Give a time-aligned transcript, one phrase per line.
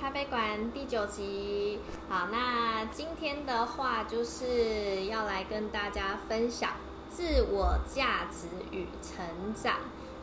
[0.00, 1.78] 咖啡馆第九集。
[2.08, 6.70] 好，那今天的话就是要来跟大家分享
[7.10, 9.74] 自我价值与成长。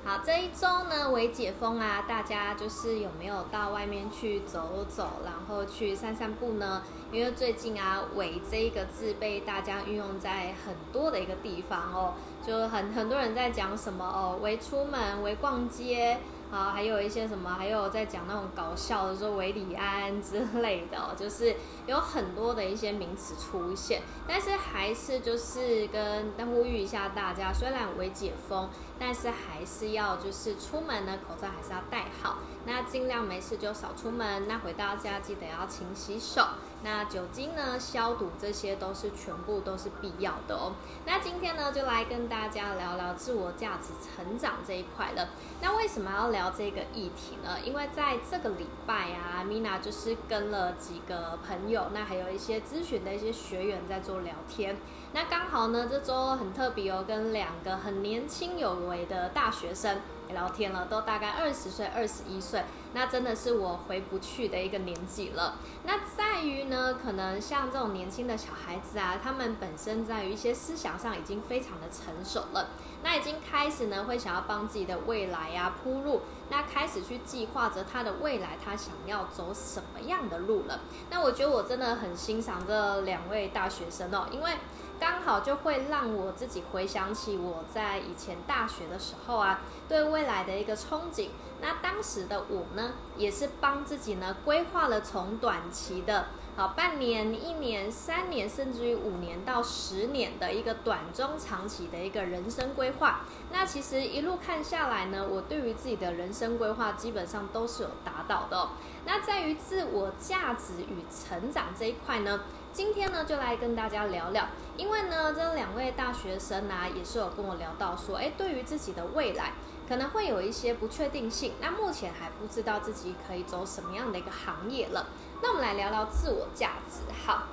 [0.04, 6.82] 好，这一周呢，为解封啊，大家就是有没有到外面去走走，然后去散散步呢？
[7.12, 12.16] 因为最近啊，“为”这一个字被大家运用在很多的一个地方哦，
[12.46, 16.17] 就很很多人在讲什么哦，“为出门”“为逛街”。
[16.50, 36.45] 好，还有一些什么，还有在讲那种搞笑的，说维里安之类的，就是有很多的一些名词出现，但是还是就是跟呼吁一下大家，虽然为解封，但是还是要就是出门呢，口罩还是要戴好，那尽量没事就少出门，那回到家记得要勤洗手。
[36.84, 37.80] 那酒精呢？
[37.80, 40.73] 消毒这些都是全部都是必要的哦。
[41.05, 45.30] 那今天呢，就来跟大家聊聊自我价值成长这一块了。
[45.59, 47.58] 那为什么要聊这个议题呢？
[47.66, 54.78] 因为在这个礼拜啊，Mina 就是跟了几个朋友，那还有一些咨询的一些学员在做聊天。
[55.14, 60.00] 那刚好呢，这周很特别哦，跟两个很年轻有为的大学生。
[60.33, 65.56] 聊天了，都大概二十岁、二十一岁，那真的是我回不去的一个年纪了。
[65.83, 72.70] 那在于呢，可能像这种年轻的小孩子啊，他们本身在于一些思想上已经非常的成熟了，
[73.03, 80.81] 那已经开始呢会想要帮自己的未来啊铺路，那开始去计划着他的未来，他想要走什么样的路了。
[81.09, 84.52] 那我觉得我真的很欣赏这两位大学生哦，因为。
[85.00, 91.30] 刚好就会让我自己回想起我在以前大学的时候啊，对未来的一个憧憬。
[91.62, 103.22] 那当时的我呢，也是帮自己呢规划了从短期的，好半年、一年、三年，甚至于五年到十年的一个短中长期的一个人生规划。
[103.52, 108.70] 那其实一路看下来呢，我对于自己的人生规划基本上都是有达到的。
[109.08, 112.42] 那在于自我价值与成长这一块呢？
[112.73, 114.45] 今天呢，就来跟大家聊聊，
[114.76, 119.54] 因为呢，这两位大学生啊，也是有跟我聊到说，哎，对于自己的未来，
[119.87, 125.08] 可能会有一些不确定性，那目前还不知道自己可以走什么样的一个行业了。
[125.42, 126.99] 那我们来聊聊自我价值。
[127.26, 127.43] 好，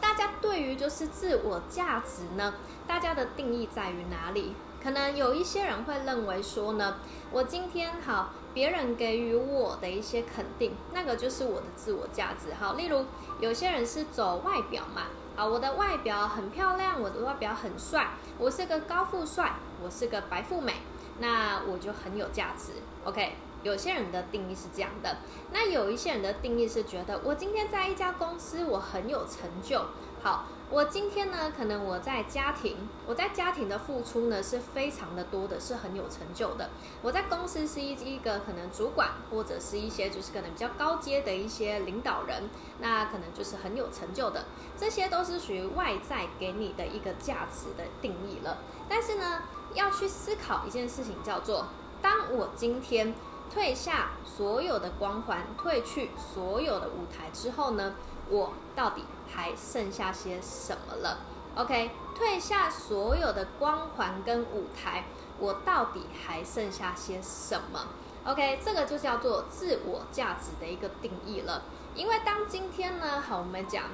[0.00, 2.54] 大家对于就是自我价值呢，
[2.86, 4.54] 大家的定义在于哪里？
[4.82, 6.96] 可能有一些人会认为说呢，
[7.32, 8.30] 我今天好。
[8.54, 12.52] 别人给予我的一些肯定，那个就是我的自我价值。
[12.58, 13.04] 好，例如
[13.38, 15.02] 有些人是走外表嘛，
[15.36, 20.72] 啊，我的外表很漂亮，我的外表很帅，我是个高富帅，我是个白富美，
[21.20, 22.72] 那我就很有价值。
[23.04, 25.18] OK，有些人的定义是这样的，
[25.52, 29.84] 那有一些人的定义是觉得我今天在一家公司，我很有成就。
[30.20, 30.46] 好。
[30.70, 36.68] 我今天呢，可能我在家庭，我在家庭的付出呢是非常的多的，是很有成就的。
[37.00, 44.44] 我在公司是一一个可能主管，或者是一些就是可能比较高阶的一些领导人，那可能就是很有成就的。
[44.76, 48.58] 这些都是属于外在给你的一个价值的定义了。
[48.90, 51.68] 但是呢，要去思考一件事情，叫做
[52.02, 53.14] 当我今天
[53.52, 57.94] 退下所有的光环，退去所有的舞台之后呢？
[58.30, 61.20] 我到底还剩下些什么了
[61.56, 65.04] ？OK，退下所有的光环跟舞台，
[65.38, 67.86] 我到底还剩下些什么
[68.26, 71.62] ？OK，这个就叫做自我价值的一个定义了。
[71.94, 73.84] 因为当今天呢，好，我们讲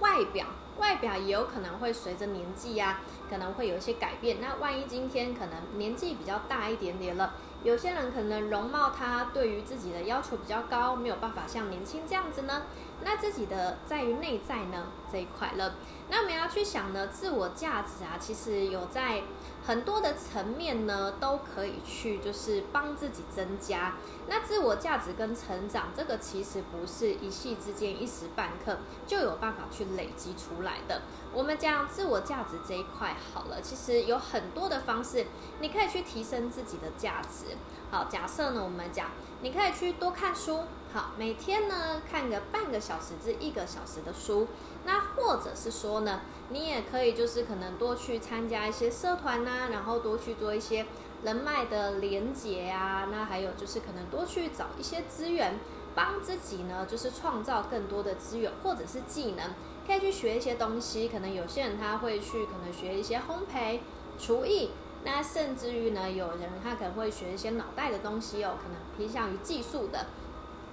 [0.00, 0.46] 外表，
[0.78, 3.00] 外表也有可能会随着年纪呀，
[3.30, 4.38] 可能会有一些改变。
[4.38, 7.32] 那万一今天可能年纪比较大一点点了。
[7.62, 12.62] 有些人可能容貌他对于自己的要求比较高，没有办法像年轻这样子呢。
[13.02, 15.74] 那自己的在于内在呢这一块了。
[16.08, 19.22] 那我们要去想呢，自我价值啊，其实有在
[19.66, 23.96] 很多的层面呢，都可以去就是帮自己增加。
[24.28, 31.02] 那自我价值跟成长，这个其实不是一夕之间、一时半刻就有办法去累积出来的。
[31.34, 35.26] 我们讲自我价值这一块好了，其实有很多的方式，
[35.60, 37.45] 你可以去提升自己的价值。
[37.90, 39.10] 好，假设呢，我们讲，
[39.42, 40.64] 你可以去多看书。
[40.92, 44.48] 好，每天呢看个半个小时至一个小时的书。
[44.84, 50.86] 那或者是说呢，你也可以就是可能多去参加一些社团呐，然后多去做一些
[51.22, 53.08] 人脉的连接啊。
[53.12, 55.58] 那还有就是可能多去找一些资源，
[55.94, 59.50] 帮自己呢就是创造更多的资源或者是技能，
[59.86, 61.08] 可以去学一些东西。
[61.08, 63.80] 可能有些人他会去可能学一些烘焙、
[64.18, 64.70] 厨艺。
[65.06, 70.06] 那甚至于呢，有人他可能会学一些脑袋的东西哦，可能偏向于技术的。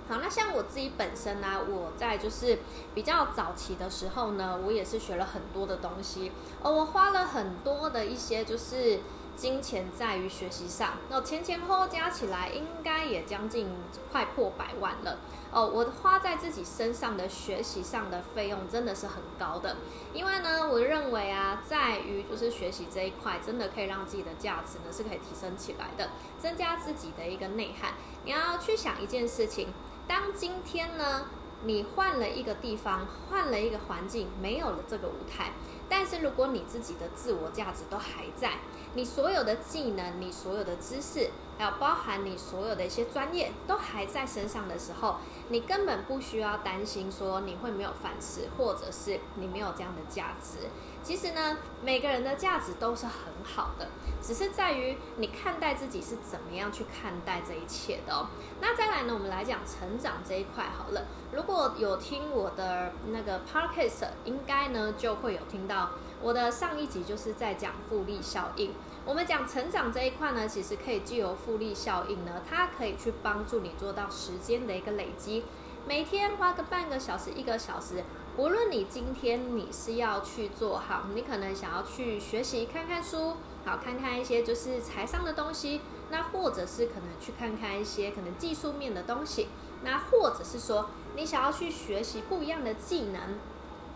[0.09, 2.57] 好，那像我自己本身呢，我在就是
[2.95, 6.31] 比较早期的时候呢，我也是学了很多的东西，
[6.62, 9.00] 哦，我花了很多的一些就是
[9.35, 13.68] 金钱在于学习上，那前前后后加起来应该也将近
[14.12, 15.18] 快破百万了
[15.51, 15.65] 哦。
[15.68, 19.75] 我花在自己身上的学习上的费用真的是很高的，
[20.13, 27.94] 因为呢，我认为啊，在于就是学习这一块，真的可以让自己的价值呢是可以提升起来的，增加自己的一个内涵。
[28.24, 29.74] 你要去想一件事情，
[30.07, 31.25] 当今天呢，
[31.63, 35.53] 你换了一个地方，换了一个环境，没有了这个舞台。
[35.95, 38.54] 但是如果你自己的自我价值都还在，
[38.95, 45.18] 你所有的技能、你所有的知识，还有包含你所有的一些专业都还在身上的时候，
[45.50, 50.68] 你根本不需要担心说你会没有饭吃，或者是你没有这样的价值。
[51.04, 53.88] 其实呢，每个人的价值都是很好的，
[54.19, 58.28] 只是在于你看待自己是怎么样去看待这一切的哦。
[58.60, 61.06] 那再来呢，我们来讲成长这一块好了。
[61.31, 65.82] 如果有听我的那个 podcast，应该呢就会有听到
[66.21, 68.71] 我的上一集就是在讲复利效应。
[69.06, 75.44] 我们讲成长这一块呢，其实可以具有复利效应呢，它可以去帮助你做到时间的一个累积，
[75.85, 78.03] 每天花个半个小时、一个小时。
[78.35, 83.33] 无论你今天你是要去做好，你可能想要去学习看看书，
[83.63, 89.50] 好看看一些就是财商的东西，那或者是可能去看看一些可能技术面的东西，
[89.83, 93.38] 那或者是说你想要去学习不一样的技能，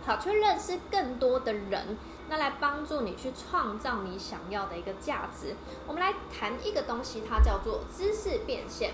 [0.08, 1.98] 好去认识更多的人，
[2.30, 5.54] 那来帮助你去创造你想要的一个价值。
[5.86, 8.94] 我们来谈一个东西，它叫做知识变现。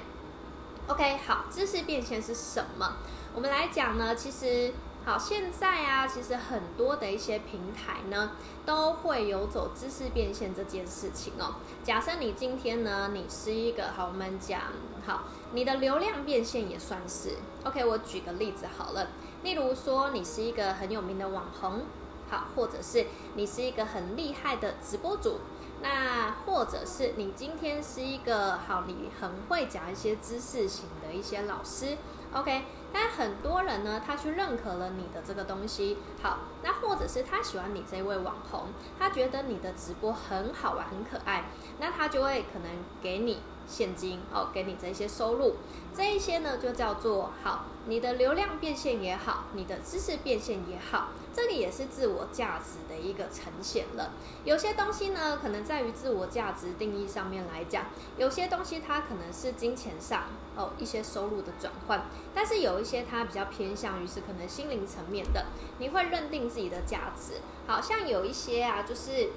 [0.87, 2.97] OK，好，知识变现是什么？
[3.35, 4.73] 我们来讲呢，其实。
[5.05, 8.31] 好，现在啊，其实很多的一些平台呢，
[8.65, 11.55] 都会有走知识变现这件事情哦。
[11.83, 14.61] 假设你今天呢，你是一个好，我们讲
[15.05, 17.31] 好，你的流量变现也算是
[17.65, 17.83] OK。
[17.83, 19.09] 我举个例子好了，
[19.43, 21.81] 例如说你是一个很有名的网红，
[22.29, 23.05] 好，或者是
[23.35, 25.39] 你是一个很厉害的直播主，
[25.81, 31.97] 那或者是你今天是一个好，你很会讲一些知识型的一些老师
[32.33, 32.63] ，OK。
[32.95, 38.67] 但很多人呢，他去认可了你的这个东西，好，那或者是他喜欢你这位网红，
[38.99, 41.45] 他觉得你的直播很好玩、很可爱，
[41.79, 42.69] 那他就会可能
[43.01, 45.55] 给你现金哦，给你这些收入，
[45.95, 51.09] 这一些呢就叫做好，你的流量变现也好，你的知识变现也好。
[51.35, 54.11] 这里也是自我价值的一个呈现了。
[54.43, 57.85] 有些东西呢，可能在于自我价值定义上面来讲；
[58.17, 60.25] 有些东西它可能是金钱上
[60.55, 62.05] 哦一些收入的转换，
[62.35, 65.47] 但是有一些它比较偏向于是可能心灵层面的。
[65.79, 69.31] 你会认定自己的价值，好像有一些啊，就是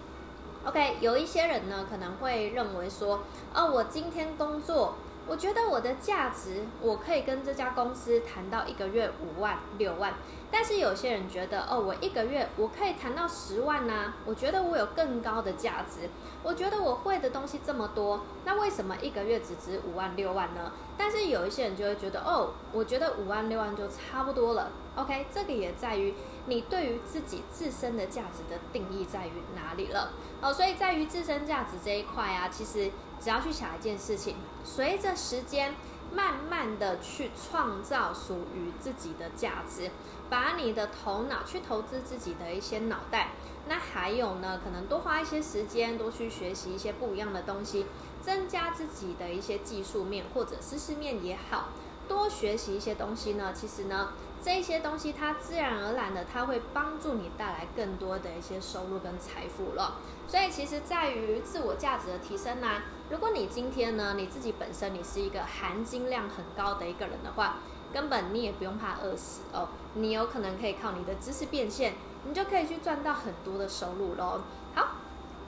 [0.67, 3.21] OK，有一些人呢可能会认为说，
[3.55, 4.95] 哦，我今天工作。
[5.29, 10.15] 我觉得我的价值，我可以跟这家公司谈到一个月五万六万，
[10.53, 14.15] 但是有些人觉得，哦，我一个月我可以谈到十万呢？
[14.25, 16.09] 我觉得我有更高的价值，
[16.45, 20.71] 我觉得我会的东西这么多，那为什么一个月只值五万六万呢？
[20.97, 24.71] 但是有一些人就会觉得，哦，我觉得五万六万就差不多了。
[24.95, 26.15] OK，这个也在于
[26.47, 30.13] 你对于自己自身的价值的定义在于哪里了。
[30.41, 32.91] 哦，所以在于自身价值这一块啊，其实。
[33.19, 35.75] 只要去想一件事情，随着时间
[36.13, 39.91] 慢慢的去创造属于自己的价值，
[40.29, 43.31] 把你的头脑去投资自己的一些脑袋，
[43.69, 47.87] 那还有呢，可能多花一些时间，多去学习一些不一样的东西，
[48.21, 51.71] 增加自己的一些技术面或者知识面也好，
[52.07, 54.13] 多学习一些东西呢，其实呢。
[54.43, 59.97] 这些东西，它自然而然的，它会帮助你带来更多的一些收入跟财富了。
[60.29, 62.83] 所以，其实在于自我价值的提升呢。
[63.11, 67.57] 如果你今天呢，你自己本身你是一个含金量很高的一个人的话，
[67.93, 69.69] 根本你也不用怕饿死哦。
[69.95, 74.41] 你有可能可以靠你的知识变现，你就可以去赚到很多的收入喽。
[74.75, 74.89] 好。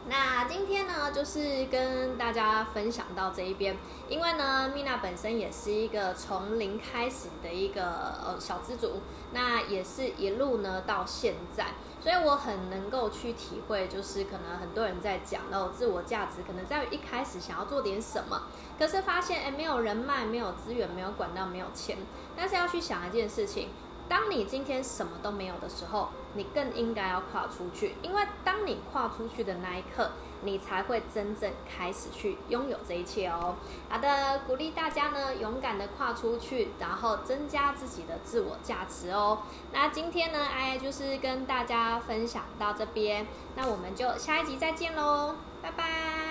[0.08, 3.76] 那今天呢，就是跟大家分享到这一边，
[4.08, 7.82] 因为呢，米娜本身也是一个从零开始的一个
[8.24, 18.44] 呃小资主，那也是一路呢到现在，所以我很能够去体会，就是可能很多人在讲到自我价值，可能在一开始想要做点什么，
[18.78, 21.98] 可是发现哎没有人脉，没有资源，没有管道，没有钱，
[22.34, 23.68] 但是要去想一件事情。
[24.08, 30.10] 当你今天什么都没有的时候，你更应该要跨出去，因为当你跨出去的那一刻，
[30.42, 33.56] 你才会真正开始去拥有这一切哦。
[33.88, 39.42] 好的，鼓励大家呢，勇敢的跨出去，然后增加自己的自我价值哦。
[39.72, 46.27] 那今天呢，哎，就是跟大家分享到这边，那我们就下一集再见喽，拜拜。